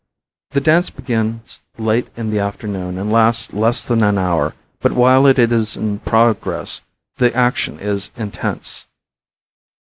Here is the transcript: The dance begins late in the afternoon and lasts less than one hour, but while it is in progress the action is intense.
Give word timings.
The 0.49 0.61
dance 0.61 0.89
begins 0.89 1.59
late 1.77 2.07
in 2.17 2.31
the 2.31 2.39
afternoon 2.39 2.97
and 2.97 3.11
lasts 3.11 3.53
less 3.53 3.85
than 3.85 3.99
one 3.99 4.17
hour, 4.17 4.55
but 4.79 4.93
while 4.93 5.27
it 5.27 5.37
is 5.37 5.77
in 5.77 5.99
progress 5.99 6.81
the 7.17 7.31
action 7.35 7.77
is 7.79 8.09
intense. 8.17 8.87